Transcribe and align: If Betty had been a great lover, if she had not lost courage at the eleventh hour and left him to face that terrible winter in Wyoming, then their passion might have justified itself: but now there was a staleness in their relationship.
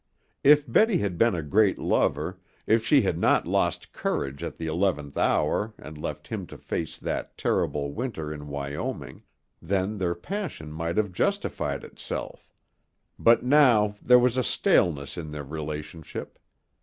If 0.43 0.65
Betty 0.67 0.97
had 0.97 1.19
been 1.19 1.35
a 1.35 1.43
great 1.43 1.77
lover, 1.77 2.39
if 2.65 2.83
she 2.83 3.03
had 3.03 3.19
not 3.19 3.45
lost 3.45 3.93
courage 3.93 4.41
at 4.41 4.57
the 4.57 4.65
eleventh 4.65 5.15
hour 5.15 5.75
and 5.77 5.95
left 5.95 6.27
him 6.29 6.47
to 6.47 6.57
face 6.57 6.97
that 6.97 7.37
terrible 7.37 7.91
winter 7.93 8.33
in 8.33 8.47
Wyoming, 8.47 9.21
then 9.61 9.99
their 9.99 10.15
passion 10.15 10.71
might 10.71 10.97
have 10.97 11.11
justified 11.11 11.83
itself: 11.83 12.49
but 13.19 13.43
now 13.43 13.93
there 14.01 14.17
was 14.17 14.37
a 14.37 14.43
staleness 14.43 15.19
in 15.19 15.29
their 15.29 15.43
relationship. 15.45 16.39